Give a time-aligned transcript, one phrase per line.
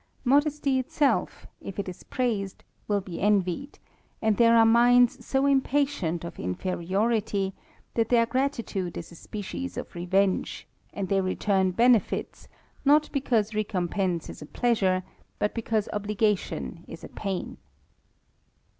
[0.23, 3.77] Modesty itself, if it is praised, will be envied;
[4.19, 7.53] and there are minds so impatient of inferiority,
[7.93, 12.47] that their gratitude is a species of revenge, and they retimi benefits,
[12.83, 15.03] not because recompence is a pleasure,
[15.37, 17.57] but because obligation is a [lain.